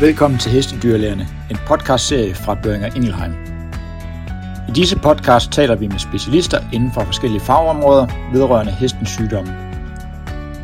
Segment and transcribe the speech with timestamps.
[0.00, 3.32] Velkommen til Hestedyrlægerne, en podcastserie fra Børinger Ingelheim.
[4.68, 9.50] I disse podcast taler vi med specialister inden for forskellige fagområder vedrørende hestens sygdomme.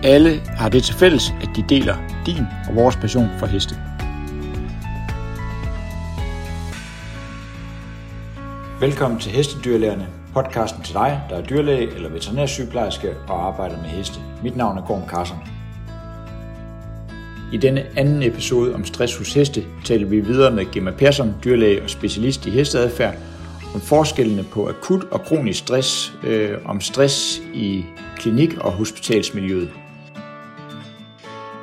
[0.04, 3.74] Alle har det til fælles, at de deler din og vores passion for heste.
[8.80, 14.20] Velkommen til Hestedyrlægerne, podcasten til dig, der er dyrlæge eller veterinærsygeplejerske og arbejder med heste.
[14.42, 15.53] Mit navn er Gorm Carson.
[17.54, 21.82] I denne anden episode om stress hos heste taler vi videre med Gemma Persson, dyrlæge
[21.82, 23.14] og specialist i hesteadfærd,
[23.74, 27.84] om forskellene på akut og kronisk stress, øh, om stress i
[28.16, 29.70] klinik- og hospitalsmiljøet.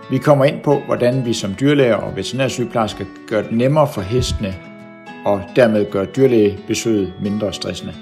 [0.10, 4.56] Vi kommer ind på, hvordan vi som dyrlæger og veterinærsygeplejersker gør det nemmere for hestene
[5.26, 7.94] og dermed gør dyrlægebesøget mindre stressende.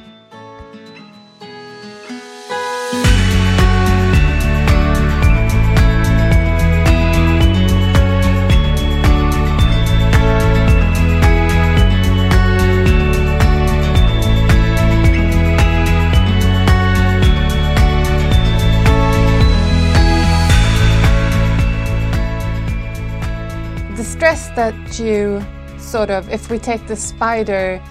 [24.20, 25.42] Stress that you
[25.78, 27.81] sort of, if we take the spider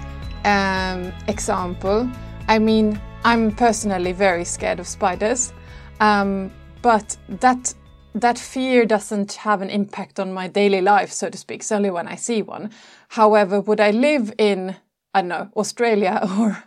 [0.45, 2.07] um, example,
[2.49, 5.55] I mean, I'm personally very scared of spiders,
[6.01, 7.73] um, but that
[8.15, 11.61] that fear doesn't have an impact on my daily life, so to speak.
[11.61, 12.73] It's only when I see one.
[13.09, 14.77] However, would I live in
[15.15, 16.63] I don't know Australia or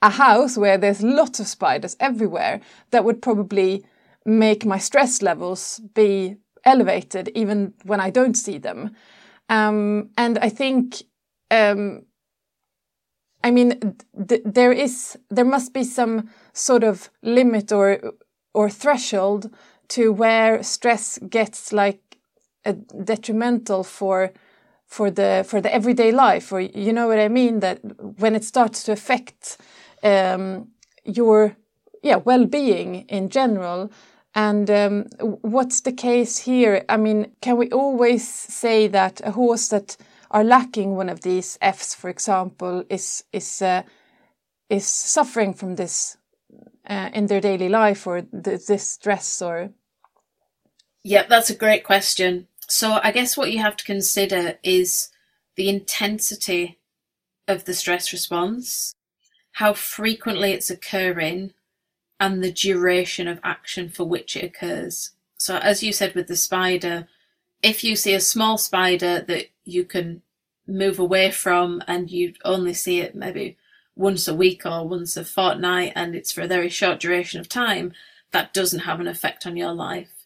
[0.00, 3.84] a house where there's lots of spiders everywhere, that would probably
[4.24, 8.94] make my stress levels be elevated even when I don't see them.
[9.48, 11.02] Um, and I think,
[11.50, 12.04] um,
[13.44, 13.96] I mean,
[14.28, 18.00] th- there is there must be some sort of limit or
[18.54, 19.50] or threshold
[19.88, 22.18] to where stress gets like
[23.04, 24.32] detrimental for
[24.86, 27.80] for the for the everyday life or you know what i mean that
[28.18, 29.56] when it starts to affect
[30.02, 30.68] um,
[31.04, 31.56] your
[32.02, 33.90] yeah well-being in general
[34.34, 35.06] and um,
[35.42, 39.96] what's the case here i mean can we always say that a horse that
[40.30, 43.82] are lacking one of these f's for example is is uh,
[44.70, 46.16] is suffering from this
[46.88, 49.70] uh, in their daily life or th- this stress or
[51.04, 52.46] Yep, that's a great question.
[52.68, 55.08] So I guess what you have to consider is
[55.56, 56.78] the intensity
[57.48, 58.94] of the stress response,
[59.52, 61.52] how frequently it's occurring,
[62.22, 65.10] and the duration of action for which it occurs.
[65.38, 67.08] So as you said with the spider,
[67.64, 70.22] if you see a small spider that you can
[70.64, 73.56] move away from and you only see it maybe
[73.96, 77.48] once a week or once a fortnight and it's for a very short duration of
[77.48, 77.92] time,
[78.30, 80.24] that doesn't have an effect on your life.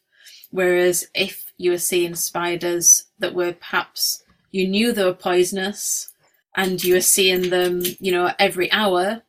[0.51, 6.13] Whereas if you were seeing spiders that were perhaps you knew they were poisonous
[6.55, 9.23] and you were seeing them, you know, every hour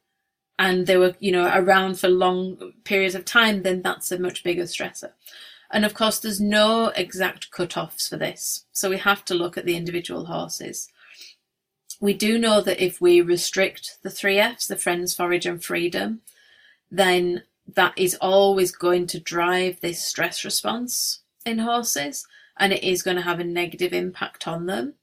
[0.60, 4.44] and they were, you know, around for long periods of time, then that's a much
[4.44, 5.12] bigger stressor.
[5.70, 8.66] And of course, there's no exact cut-offs for this.
[8.72, 10.90] So we have to look at the individual horses.
[12.00, 16.22] We do know that if we restrict the three F's, the friends, forage and freedom,
[16.90, 22.26] then that is always going to drive this stress response in horses
[22.58, 24.94] and it is going to have a negative impact on them.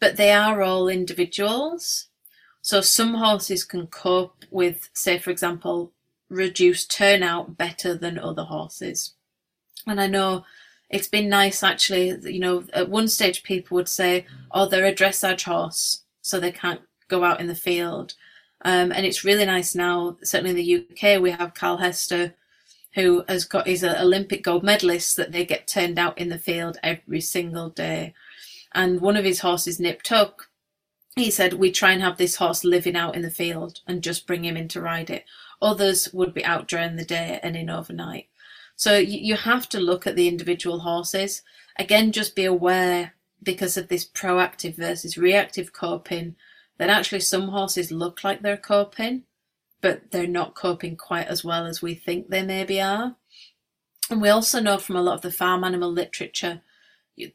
[0.00, 2.06] But they are all individuals.
[2.62, 5.92] So some horses can cope with, say, for example,
[6.28, 9.14] reduced turnout better than other horses.
[9.86, 10.44] And I know
[10.90, 14.94] it's been nice actually, you know, at one stage people would say, oh, they're a
[14.94, 18.14] dressage horse, so they can't go out in the field.
[18.62, 22.34] Um, and it's really nice now, certainly in the UK, we have Carl Hester,
[22.94, 26.76] who has got, an Olympic gold medalist, that they get turned out in the field
[26.82, 28.14] every single day.
[28.72, 30.49] And one of his horses, Nip Tuck,
[31.16, 34.26] he said, we try and have this horse living out in the field and just
[34.26, 35.24] bring him in to ride it.
[35.60, 38.28] Others would be out during the day and in overnight.
[38.76, 41.42] So you, have to look at the individual horses.
[41.78, 46.36] Again, just be aware because of this proactive versus reactive coping
[46.78, 49.24] that actually some horses look like they're coping,
[49.82, 53.16] but they're not coping quite as well as we think they maybe are.
[54.08, 56.62] And we also know from a lot of the farm animal literature,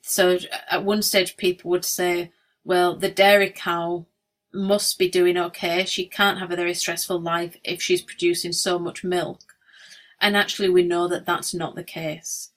[0.01, 0.39] so
[0.71, 2.31] at one stage people would say,
[2.65, 4.07] well, the dairy cow
[4.53, 5.85] must be doing okay.
[5.85, 9.55] She can't have a very stressful life if she's producing so much milk.
[10.19, 12.49] And actually, we know that that's not the case.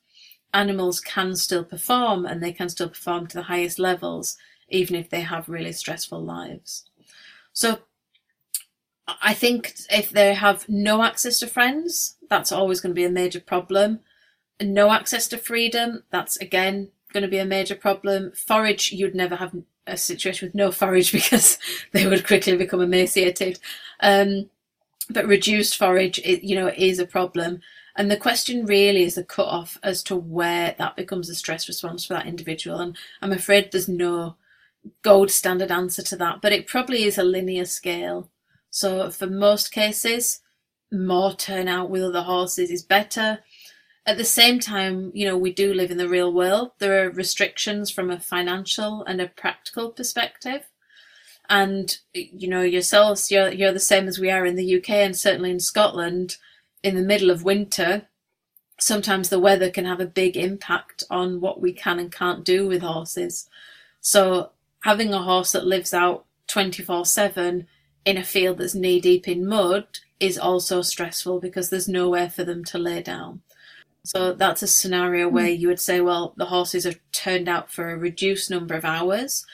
[0.54, 4.38] Animals can still perform and they can still perform to the highest levels
[4.70, 6.84] even if they have really stressful lives.
[7.52, 7.80] So
[9.22, 13.10] I think if they have no access to friends, that's always going to be a
[13.10, 14.00] major problem.
[14.60, 18.32] No access to freedom, that's again going to be a major problem.
[18.32, 19.54] Forage, you'd never have
[19.88, 21.58] a situation with no forage because
[21.92, 23.58] they would quickly become emaciated.
[24.00, 24.50] Um,
[25.10, 27.60] but reduced forage, it, you know, is a problem.
[27.96, 31.66] And the question really is a cut off as to where that becomes a stress
[31.66, 32.78] response for that individual.
[32.78, 34.36] And I'm afraid there's no
[35.02, 38.30] gold standard answer to that, but it probably is a linear scale.
[38.70, 40.40] So for most cases,
[40.92, 43.40] more turnout with other horses is better.
[44.08, 46.70] At the same time, you know, we do live in the real world.
[46.78, 50.62] There are restrictions from a financial and a practical perspective.
[51.50, 55.14] And, you know, yourselves, you're, you're the same as we are in the UK and
[55.14, 56.38] certainly in Scotland
[56.82, 58.08] in the middle of winter.
[58.80, 62.66] Sometimes the weather can have a big impact on what we can and can't do
[62.66, 63.46] with horses.
[64.00, 64.52] So
[64.84, 67.66] having a horse that lives out 24 7
[68.06, 69.86] in a field that's knee deep in mud
[70.18, 73.42] is also stressful because there's nowhere for them to lay down.
[74.08, 75.34] So that's a scenario hmm.
[75.34, 78.86] where you would say, well, the horses have turned out for a reduced number of
[78.86, 79.44] hours.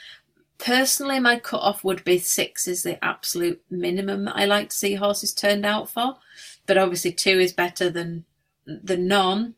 [0.59, 4.95] Personally, my cut-off would be six is the absolute minimum that I like to see
[4.95, 6.19] horses turned out for.
[6.67, 8.27] But obviously two is better than
[8.65, 9.55] than none.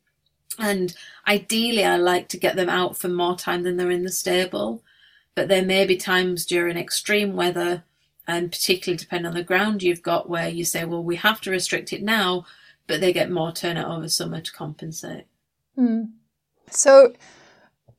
[0.58, 0.96] And
[1.28, 4.82] ideally I like to get them out for more time than they're in the stable.
[5.34, 7.84] But there may be times during extreme weather
[8.26, 11.50] and particularly depending on the ground you've got where you say, well, we have to
[11.50, 12.46] restrict it now,
[12.86, 15.24] but they get more turnout over summer to compensate.
[15.78, 16.12] Mm.
[16.70, 17.12] So,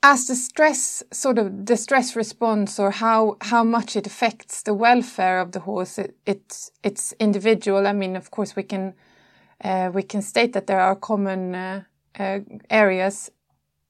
[0.03, 4.73] as the stress sort of the stress response or how how much it affects the
[4.73, 7.87] welfare of the horse, it, it's it's individual.
[7.87, 8.93] I mean, of course, we can
[9.63, 11.83] uh, we can state that there are common uh,
[12.19, 12.39] uh,
[12.69, 13.31] areas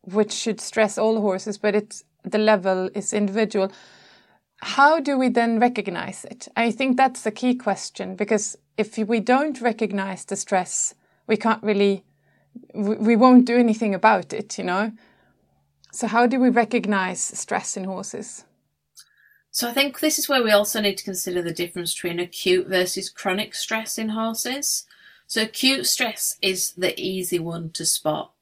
[0.01, 3.71] which should stress all horses, but it's the level is individual
[4.61, 6.47] how do we then recognize it?
[6.55, 10.95] I think that's the key question because if we don't recognize the stress,
[11.27, 12.03] we can't really,
[12.73, 14.91] we won't do anything about it, you know?
[15.91, 18.45] So, how do we recognize stress in horses?
[19.51, 22.67] So, I think this is where we also need to consider the difference between acute
[22.67, 24.85] versus chronic stress in horses.
[25.25, 28.33] So, acute stress is the easy one to spot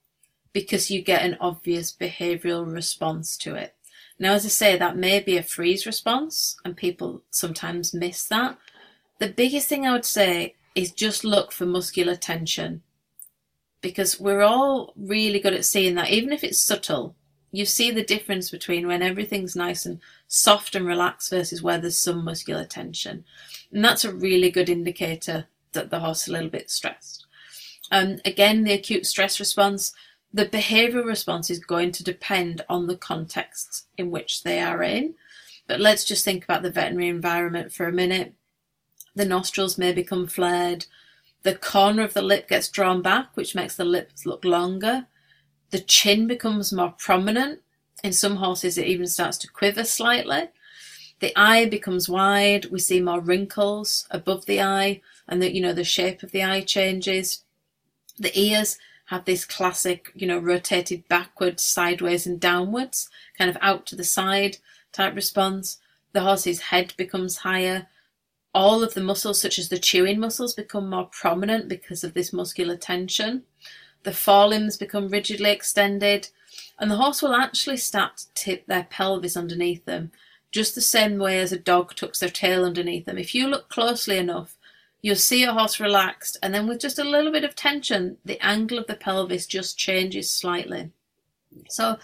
[0.54, 3.76] because you get an obvious behavioral response to it.
[4.18, 8.58] Now, as I say, that may be a freeze response, and people sometimes miss that.
[9.20, 12.82] The biggest thing I would say is just look for muscular tension
[13.82, 17.16] because we're all really good at seeing that, even if it's subtle.
[17.52, 21.98] You see the difference between when everything's nice and soft and relaxed versus where there's
[21.98, 23.24] some muscular tension.
[23.72, 27.26] And that's a really good indicator that the horse is a little bit stressed.
[27.92, 29.94] Um, again, the acute stress response,
[30.36, 35.16] the behavioural response is going to depend on the context in which they are in.
[35.66, 38.34] But let's just think about the veterinary environment for a minute.
[39.16, 40.88] The nostrils may become flared.
[41.44, 45.08] The corner of the lip gets drawn back, which makes the lips look longer.
[45.70, 47.62] The chin becomes more prominent.
[48.04, 50.50] In some horses, it even starts to quiver slightly.
[51.22, 52.66] The eye becomes wide.
[52.66, 55.00] We see more wrinkles above the eye,
[55.30, 57.46] and the you know the shape of the eye changes.
[58.20, 63.86] The ears have this classic, you know, rotated backwards, sideways, and downwards, kind of out
[63.88, 64.58] to the side
[64.92, 65.78] type response.
[66.14, 67.88] The horse's head becomes higher.
[68.54, 72.34] All of the muscles, such as the chewing muscles, become more prominent because of this
[72.34, 73.44] muscular tension.
[74.04, 76.30] The forelimbs become rigidly extended,
[76.80, 80.12] and the horse will actually start to tip their pelvis underneath them,
[80.52, 83.18] just the same way as a dog tucks their tail underneath them.
[83.18, 84.58] If you look closely enough,
[85.06, 88.44] You'll see a horse relaxed, and then with just a little bit of tension, the
[88.44, 90.90] angle of the pelvis just changes slightly.
[91.70, 92.00] So,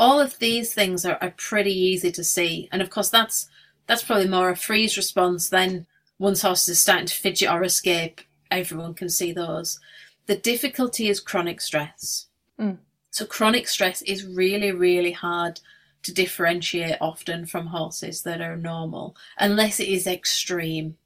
[0.00, 3.46] all of these things are, are pretty easy to see, and of course, that's
[3.86, 5.86] that's probably more a freeze response than
[6.18, 8.20] once horses are starting to fidget or escape.
[8.50, 9.78] Everyone can see those.
[10.26, 12.26] The difficulty is chronic stress.
[12.58, 12.78] Mm.
[13.12, 15.60] So, chronic stress is really, really hard
[16.02, 20.96] to differentiate often from horses that are normal, unless it is extreme.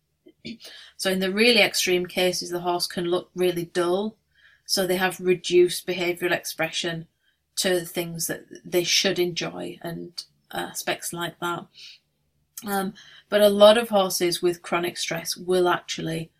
[0.96, 4.16] So in the really extreme cases, the horse can look really dull.
[4.64, 7.06] So they have reduced behavioural expression
[7.56, 11.66] to things that they should enjoy and aspects like that.
[12.66, 12.94] Um,
[13.28, 16.30] but a lot of horses with chronic stress will actually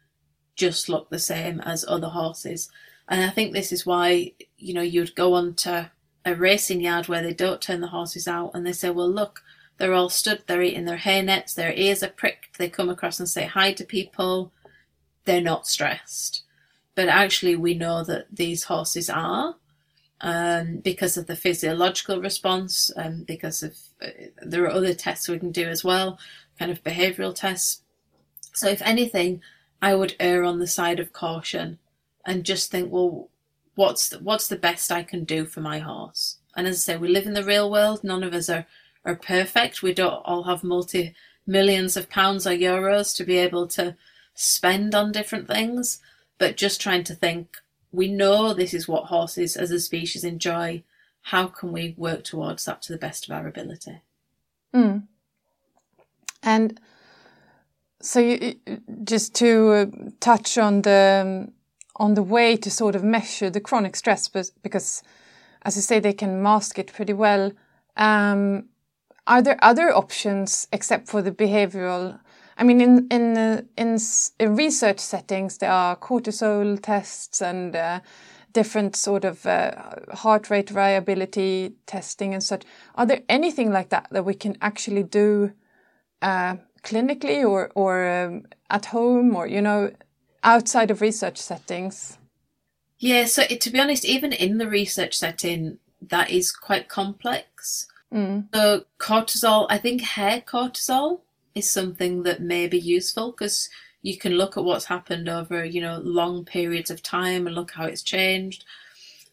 [0.56, 2.70] just look the same as other horses.
[3.08, 5.90] And I think this is why, you know, you'd go on to
[6.24, 9.42] a racing yard where they don't turn the horses out and they say, well, look,
[9.78, 13.18] they're all stood, they're eating their hay nets, their ears are pricked, they come across
[13.18, 14.52] and say hi to people.
[15.24, 16.42] They're not stressed.
[16.94, 19.54] But actually, we know that these horses are
[20.20, 24.08] um, because of the physiological response, and um, because of uh,
[24.42, 26.18] there are other tests we can do as well,
[26.58, 27.82] kind of behavioral tests.
[28.52, 29.42] So, if anything,
[29.80, 31.78] I would err on the side of caution
[32.24, 33.28] and just think, well,
[33.76, 36.38] what's the, what's the best I can do for my horse?
[36.56, 38.02] And as I say, we live in the real world.
[38.02, 38.66] None of us are,
[39.08, 39.82] are perfect.
[39.82, 41.14] We don't all have multi
[41.46, 43.96] millions of pounds or euros to be able to
[44.34, 46.00] spend on different things.
[46.36, 47.56] But just trying to think,
[47.90, 50.84] we know this is what horses as a species enjoy.
[51.22, 54.02] How can we work towards that to the best of our ability?
[54.74, 55.04] Mm.
[56.42, 56.80] And
[58.00, 58.54] so, you,
[59.02, 59.86] just to uh,
[60.20, 61.52] touch on the um,
[61.96, 64.28] on the way to sort of measure the chronic stress,
[64.62, 65.02] because
[65.62, 67.50] as you say, they can mask it pretty well.
[67.96, 68.68] Um,
[69.28, 72.18] are there other options except for the behavioral?
[72.56, 73.36] I mean, in in
[73.76, 73.98] in,
[74.38, 78.00] in, research settings, there are cortisol tests and uh,
[78.52, 79.70] different sort of uh,
[80.14, 82.64] heart rate variability testing and such.
[82.94, 85.52] Are there anything like that that we can actually do
[86.22, 89.92] uh, clinically or or um, at home or you know
[90.42, 92.18] outside of research settings?
[92.98, 97.86] Yeah, so to be honest, even in the research setting, that is quite complex.
[98.12, 98.48] Mm.
[98.54, 101.20] So cortisol, I think hair cortisol
[101.54, 103.68] is something that may be useful because
[104.02, 107.72] you can look at what's happened over you know long periods of time and look
[107.72, 108.64] how it's changed.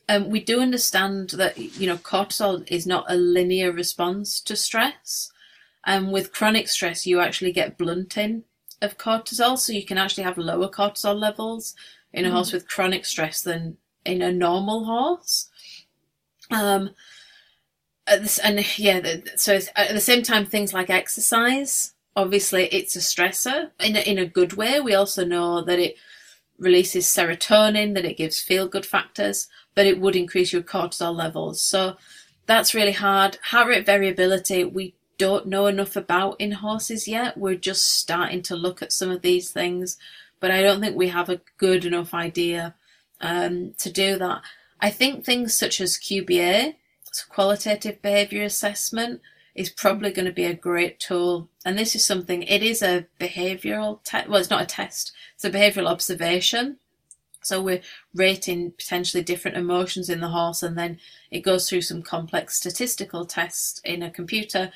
[0.08, 5.32] Um, we do understand that you know cortisol is not a linear response to stress,
[5.86, 8.44] and with chronic stress you actually get blunting
[8.82, 11.76] of cortisol, so you can actually have lower cortisol levels
[12.12, 12.34] in a mm.
[12.34, 15.50] horse with chronic stress than in a normal horse.
[16.52, 16.92] Um,
[18.08, 23.96] and yeah, so at the same time, things like exercise, obviously, it's a stressor in
[23.96, 24.80] a, in a good way.
[24.80, 25.96] We also know that it
[26.58, 31.62] releases serotonin, that it gives feel good factors, but it would increase your cortisol levels.
[31.62, 31.98] So
[32.46, 33.38] that's really hard.
[33.44, 37.38] Heart rate variability, we don't know enough about in horses yet.
[37.38, 39.98] We're just starting to look at some of these things,
[40.40, 42.76] but I don't think we have a good enough idea
[43.22, 44.42] um, to do that.
[44.80, 46.76] I think things such as QBA,
[47.24, 49.22] qualitative behaviour assessment,
[49.56, 51.50] is probably going to be a great tool.
[51.64, 55.46] And this is something, it is a behavioural test, well, it's not a test, it's
[55.46, 56.78] a behavioural observation.
[57.42, 57.82] So we're
[58.14, 61.00] rating potentially different emotions in the horse, and then
[61.32, 64.72] it goes through some complex statistical tests in a computer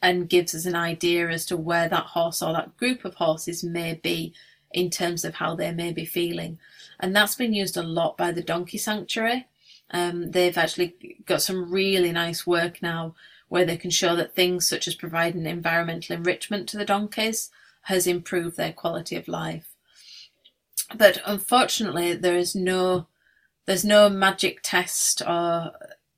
[0.00, 3.62] and gives us an idea as to where that horse or that group of horses
[3.62, 4.32] may be
[4.72, 6.58] in terms of how they may be feeling.
[7.00, 9.46] And that's been used a lot by the Donkey Sanctuary.
[9.90, 13.14] Um, they've actually got some really nice work now
[13.48, 17.50] where they can show that things such as providing environmental enrichment to the donkeys
[17.82, 19.74] has improved their quality of life.
[20.96, 23.08] But unfortunately, there is no
[23.66, 25.72] there's no magic test or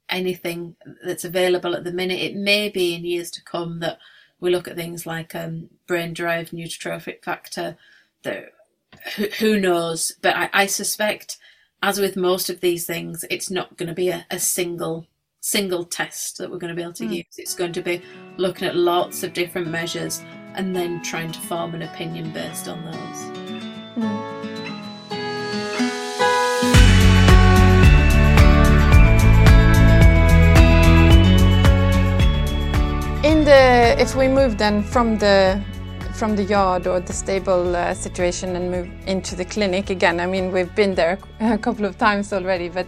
[0.09, 2.21] anything that's available at the minute.
[2.21, 3.99] It may be in years to come that
[4.41, 7.77] we look at things like um, brain-derived neurotrophic factor.
[8.23, 8.53] That
[9.17, 10.13] who, who knows?
[10.23, 11.39] But I, I, suspect,
[11.85, 15.07] as with most of these things, it's not going to be a, a single
[15.41, 17.17] single test that we're going to be able to mm.
[17.17, 17.35] use.
[17.37, 18.01] It's going to be
[18.39, 20.23] looking at lots of different measures
[20.55, 22.95] and then trying to form an opinion based on those.
[24.03, 24.35] Mm.
[33.45, 35.63] the if we move then from the
[36.15, 40.27] from the yard or the stable uh, situation and move into the clinic again, I
[40.27, 42.87] mean we've been there a couple of times already, but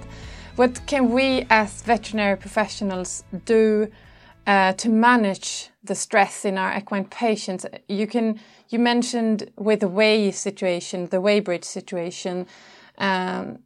[0.55, 3.91] what can we as veterinary professionals do
[4.47, 7.67] uh, to manage the stress in our equine patients?
[7.89, 12.47] You can you mentioned with the weigh situation, the weighbridge situation.
[12.99, 13.59] Um,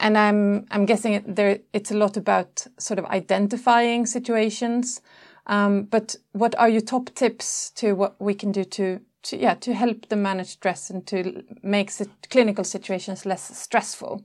[0.00, 5.00] and I'm I'm guessing there it's a lot about sort of identifying situations
[5.46, 9.54] um, but what are your top tips to what we can do to, to yeah
[9.54, 11.90] to help them manage stress and to make
[12.30, 14.24] clinical situations less stressful?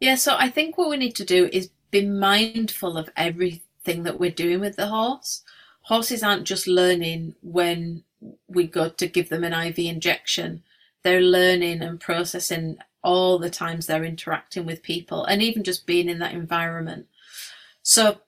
[0.00, 4.18] Yeah, so I think what we need to do is be mindful of everything that
[4.18, 5.42] we're doing with the horse.
[5.82, 8.02] Horses aren't just learning when
[8.48, 10.62] we go to give them an IV injection.
[11.02, 16.08] They're learning and processing all the times they're interacting with people and even just being
[16.08, 17.06] in that environment.
[17.82, 18.18] So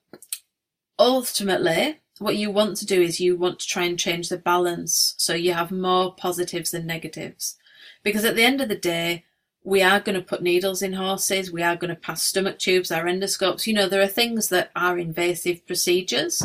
[0.97, 5.15] ultimately, what you want to do is you want to try and change the balance
[5.17, 7.57] so you have more positives than negatives.
[8.03, 9.25] Because at the end of the day,
[9.63, 12.91] we are going to put needles in horses, we are going to pass stomach tubes,
[12.91, 13.65] our endoscopes.
[13.65, 16.43] You know, there are things that are invasive procedures.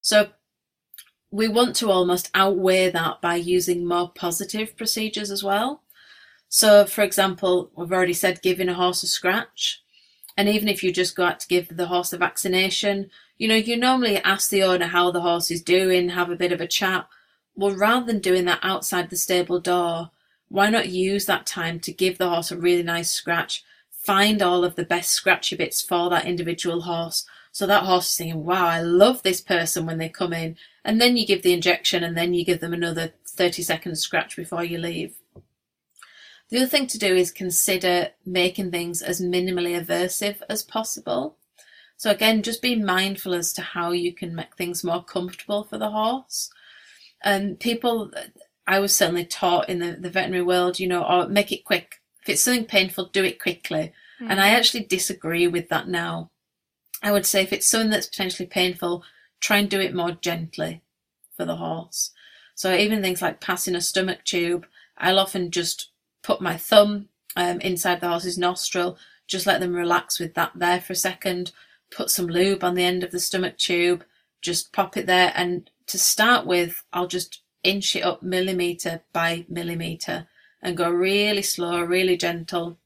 [0.00, 0.30] So
[1.30, 5.82] we want to almost outweigh that by using more positive procedures as well.
[6.48, 9.81] So, for example, we've already said giving a horse a scratch.
[10.36, 13.54] And even if you just go out to give the horse a vaccination, you know,
[13.54, 16.66] you normally ask the owner how the horse is doing, have a bit of a
[16.66, 17.06] chat.
[17.54, 20.10] Well, rather than doing that outside the stable door,
[20.48, 24.64] why not use that time to give the horse a really nice scratch, find all
[24.64, 27.24] of the best scratchy bits for that individual horse.
[27.52, 30.56] So that horse is thinking, wow, I love this person when they come in.
[30.84, 34.36] And then you give the injection and then you give them another 30 seconds scratch
[34.36, 35.16] before you leave.
[36.52, 41.38] The other thing to do is consider making things as minimally aversive as possible.
[41.96, 45.78] So again, just be mindful as to how you can make things more comfortable for
[45.78, 46.50] the horse.
[47.24, 48.10] And people,
[48.66, 52.02] I was certainly taught in the, the veterinary world, you know, or make it quick.
[52.20, 53.94] If it's something painful, do it quickly.
[54.20, 54.26] Mm.
[54.28, 56.32] And I actually disagree with that now.
[57.02, 59.04] I would say if it's something that's potentially painful,
[59.40, 60.82] try and do it more gently
[61.34, 62.10] for the horse.
[62.54, 64.66] So even things like passing a stomach tube,
[64.98, 65.88] I'll often just
[66.22, 70.80] put my thumb um, inside the horse's nostril, just let them relax with that there
[70.80, 71.52] for a second,
[71.90, 74.04] put some lube on the end of the stomach tube,
[74.40, 75.32] just pop it there.
[75.34, 80.26] And to start with, I'll just inch it up millimeter by millimeter
[80.60, 82.78] and go really slow, really gentle.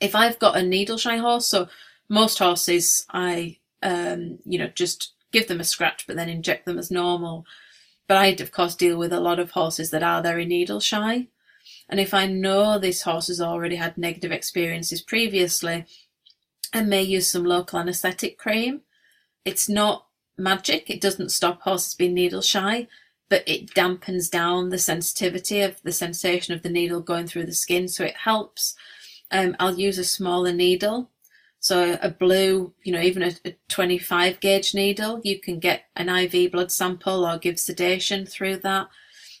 [0.00, 1.68] If I've got a needle shy horse, so
[2.08, 6.78] most horses, I, um, you know, just give them a scratch but then inject them
[6.78, 7.44] as normal.
[8.06, 11.28] But I, of course, deal with a lot of horses that are very needle shy.
[11.88, 15.86] And if I know this horse has already had negative experiences previously,
[16.72, 18.82] I may use some local anaesthetic cream.
[19.44, 22.88] It's not magic, it doesn't stop horses being needle shy,
[23.28, 27.52] but it dampens down the sensitivity of the sensation of the needle going through the
[27.54, 28.74] skin, so it helps.
[29.30, 31.10] Um, I'll use a smaller needle
[31.60, 36.08] so a blue, you know, even a, a 25 gauge needle, you can get an
[36.08, 38.88] IV blood sample or give sedation through that.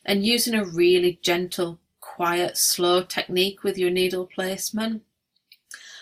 [0.04, 1.78] And using a really gentle,
[2.18, 5.02] quiet, slow technique with your needle placement.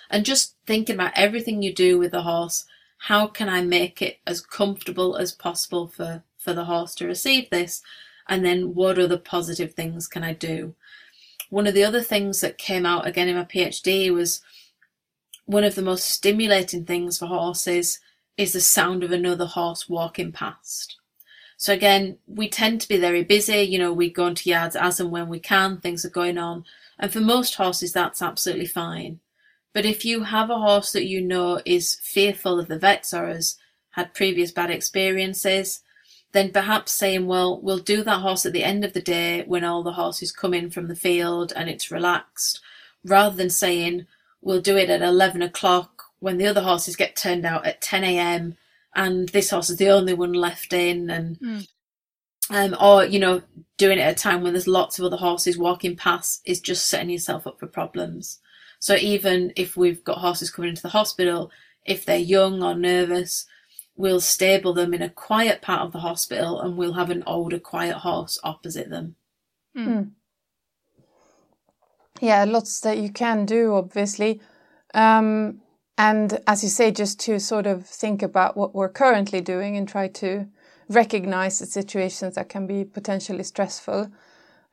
[0.09, 2.65] And just thinking about everything you do with the horse.
[2.97, 7.51] How can I make it as comfortable as possible for, for the horse to receive
[7.51, 7.83] this?
[8.27, 10.75] And then what other positive things can I do?
[11.51, 14.41] One of the other things that came out again in my PhD was
[15.45, 18.01] one of the most stimulating things for horses
[18.39, 20.97] is the sound of another horse walking past.
[21.57, 25.01] So again, we tend to be very busy, you know, we go into yards as
[25.01, 26.65] and when we can, things are going on.
[26.99, 29.21] And for most horses, that's absolutely fine.
[29.73, 33.29] But if you have a horse that you know is fearful of the vets or
[33.29, 33.57] has
[33.91, 35.83] had previous bad experiences,
[36.33, 39.65] then perhaps saying, well, we'll do that horse at the end of the day when
[39.65, 42.61] all the horses come in from the field and it's relaxed,
[43.05, 44.07] rather than saying,
[44.43, 48.05] we'll do it at 11 o'clock when the other horses get turned out at 10
[48.05, 48.57] a.m.
[48.97, 51.69] and this horse is the only one left in and mm.
[52.51, 53.43] um, or you know
[53.77, 56.89] doing it at a time when there's lots of other horses walking past is just
[56.89, 58.41] setting yourself up for problems
[58.81, 61.51] so even if we've got horses coming into the hospital
[61.85, 63.47] if they're young or nervous
[63.95, 67.59] we'll stable them in a quiet part of the hospital and we'll have an older
[67.59, 69.15] quiet horse opposite them
[69.77, 70.11] mm
[72.21, 74.41] yeah, lots that you can do, obviously.
[74.95, 75.61] Um,
[75.99, 79.89] and as you say, just to sort of think about what we're currently doing and
[79.89, 80.47] try to
[80.89, 84.11] recognize the situations that can be potentially stressful.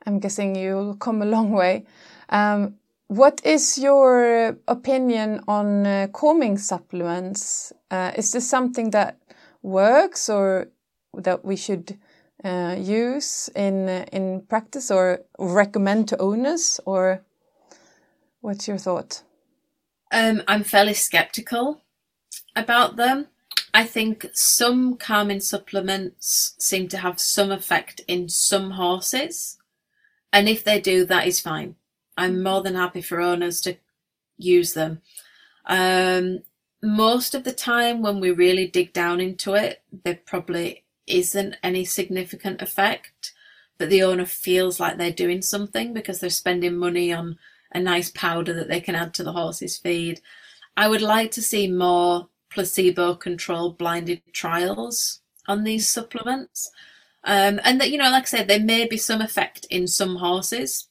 [0.05, 1.85] I'm guessing you'll come a long way.
[2.29, 2.75] Um,
[3.07, 7.71] what is your opinion on uh, calming supplements?
[7.89, 9.17] Uh, is this something that
[9.61, 10.69] works or
[11.13, 11.97] that we should
[12.43, 17.23] uh, use in uh, in practice or recommend to owners or
[18.43, 19.23] What's your thought?
[20.13, 21.81] Um, I'm fairly skeptical
[22.55, 23.27] about them.
[23.73, 29.57] I think some calming supplements seem to have some effect in some horses.
[30.31, 31.75] And if they do, that is fine.
[32.15, 33.75] I'm more than happy for owners to
[34.37, 35.01] use them.
[35.65, 36.43] Um,
[36.83, 41.85] most of the time, when we really dig down into it, there probably isn't any
[41.85, 43.33] significant effect,
[43.79, 47.39] but the owner feels like they're doing something because they're spending money on
[47.73, 50.21] a nice powder that they can add to the horse's feed.
[50.77, 56.71] I would like to see more placebo controlled blinded trials on these supplements.
[57.23, 60.17] Um, and that, you know, like I said, there may be some effect in some
[60.17, 60.87] horses.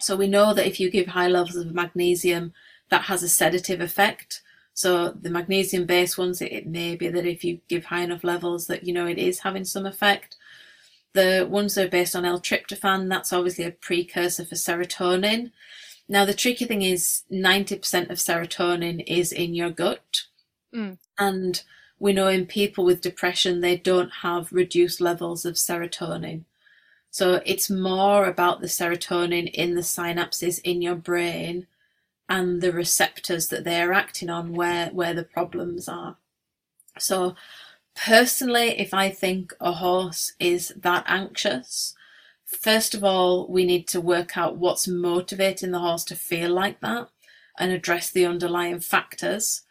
[0.00, 2.52] So we know that if you give high levels of magnesium,
[2.90, 4.42] that has a sedative effect.
[4.74, 8.24] So the magnesium based ones, it, it may be that if you give high enough
[8.24, 10.36] levels that, you know, it is having some effect.
[11.14, 15.52] The ones that are based on L-tryptophan, that's obviously a precursor for serotonin.
[16.08, 20.22] Now, the tricky thing is 90% of serotonin is in your gut.
[20.74, 20.98] Mm.
[21.18, 21.62] And
[21.98, 26.44] we know in people with depression, they don't have reduced levels of serotonin.
[27.10, 31.66] So it's more about the serotonin in the synapses in your brain
[32.28, 36.16] and the receptors that they're acting on where, where the problems are.
[36.98, 37.34] So
[37.96, 41.94] personally, if I think a horse is that anxious,
[42.48, 46.80] First of all, we need to work out what's motivating the horse to feel like
[46.80, 47.10] that.
[47.58, 49.62] and address the underlying factors.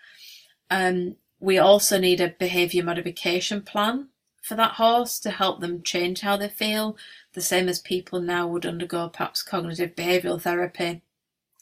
[0.70, 4.10] Um, we also need a behaviour modification plan
[4.42, 6.98] for that horse to help them change how they feel,
[7.34, 11.02] the same as people now would undergo perhaps cognitive behavioural therapy.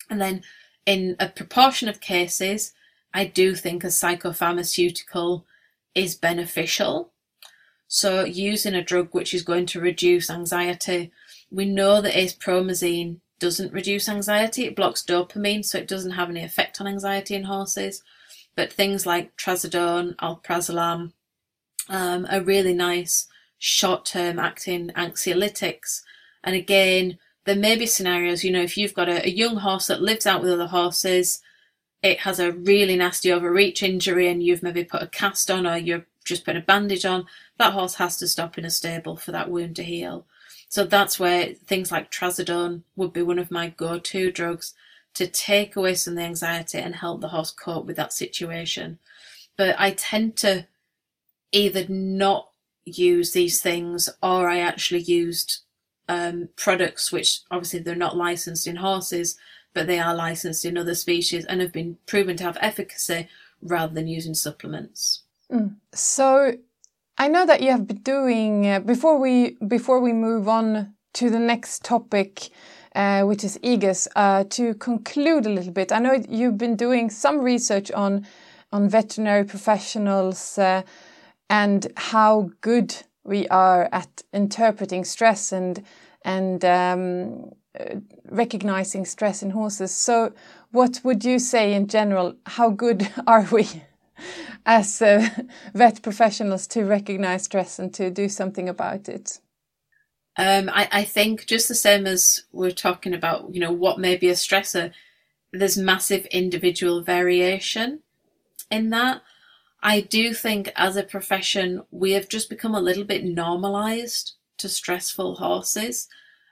[0.10, 0.44] And then
[0.86, 2.74] in a proportion of cases,
[3.14, 5.44] I do think a psychopharmaceutical
[5.94, 7.12] is beneficial.
[7.96, 11.14] So using a drug which is going to reduce anxiety,
[11.50, 14.66] we know that acepromazine doesn't reduce anxiety.
[14.66, 18.04] It blocks dopamine, so it doesn't have any effect on anxiety in horses.
[18.54, 21.14] But things like trazodone, alprazolam
[21.88, 23.28] um, are really nice
[23.60, 26.02] short-term acting anxiolytics.
[26.44, 29.88] And again, there may be scenarios, you know, if you've got a, a young horse
[29.88, 31.42] that lives out with other horses,
[32.04, 35.78] it has a really nasty overreach injury and you've maybe put a cast on or
[35.78, 37.26] you're just put a bandage on,
[37.58, 40.26] that horse has to stop in a stable for that wound to heal.
[40.68, 44.74] So that's where things like trazodone would be one of my go-to drugs
[45.14, 49.00] to take away some of the anxiety and help the horse cope with that situation.
[49.56, 50.68] But I tend to
[51.52, 52.50] either not
[52.84, 55.62] use these things or I actually used
[56.08, 59.38] um, products which obviously they're not licensed in horses,
[59.74, 63.28] but they are licensed in other species and have been proven to have efficacy
[63.62, 65.24] rather than using supplements.
[65.52, 65.76] Mm.
[65.94, 66.54] So
[67.18, 71.30] I know that you have been doing uh, before we before we move on to
[71.30, 72.50] the next topic,
[72.96, 74.08] uh, which is EGUS.
[74.16, 78.26] Uh, to conclude a little bit, I know you've been doing some research on
[78.72, 80.82] on veterinary professionals uh,
[81.50, 85.84] and how good we are at interpreting stress and
[86.24, 87.96] and um, uh,
[88.30, 89.92] recognizing stress in horses.
[89.92, 90.34] So,
[90.72, 92.36] what would you say in general?
[92.46, 93.68] How good are we?
[94.66, 95.28] As uh,
[95.74, 99.40] vet professionals to recognize stress and to do something about it?
[100.38, 104.18] Um, I, I think just the same as we're talking about, you know, what may
[104.18, 104.92] be a stressor,
[105.54, 108.02] there's massive individual variation
[108.70, 109.22] in that.
[109.82, 114.68] I do think as a profession, we have just become a little bit normalized to
[114.68, 116.08] stressful horses,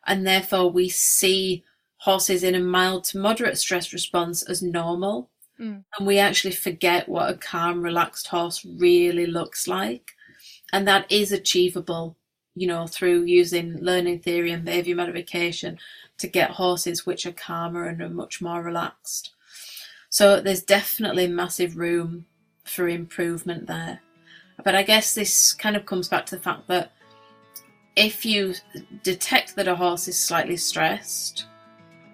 [0.05, 1.63] and therefore we see
[1.97, 5.29] horses in a mild to moderate stress response as normal.
[5.63, 5.83] Mm.
[5.97, 10.11] And we actually forget what a calm, relaxed horse really looks like.
[10.73, 12.17] And that is achievable,
[12.55, 15.79] you know, through using learning theory and behavior modification
[16.17, 19.33] to get horses which are calmer and are much more relaxed.
[20.09, 22.25] So there's definitely massive room
[22.65, 24.01] for improvement there.
[24.63, 26.91] But I guess this kind of comes back to the fact that
[27.95, 28.55] if you
[29.03, 31.45] detect that a horse is slightly stressed,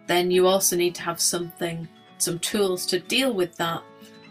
[0.08, 1.88] then you also need to have something
[2.21, 3.82] some tools to deal with that.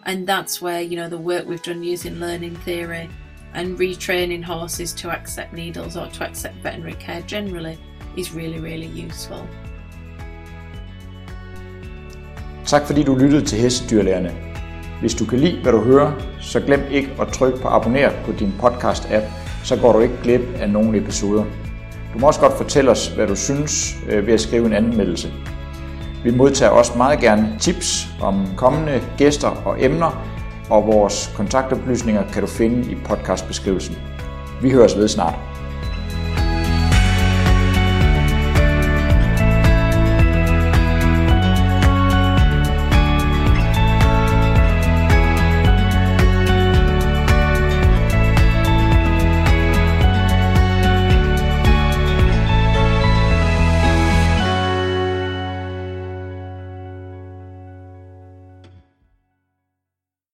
[0.07, 3.09] And that's where, you know, the work we've done using learning theory
[3.55, 7.79] and retraining horses to accept needles or to accept veterinary care generally
[8.17, 9.47] is really, really useful.
[12.67, 14.35] Tak fordi du lyttede til Hestedyrlægerne.
[15.01, 18.33] Hvis du kan lide, hvad du hører, så glem ikke at trykke på abonner på
[18.33, 19.25] din podcast-app,
[19.65, 21.45] så går du ikke glip af nogle episoder.
[22.15, 25.33] Du må også godt fortælle os, hvad du synes øh, ved at skrive en anmeldelse.
[26.25, 30.25] Vi modtager også meget gerne tips om kommende gæster og emner,
[30.71, 33.97] og vores kontaktoplysninger kan du finde i podcastbeskrivelsen.
[34.63, 35.35] Vi høres ved snart.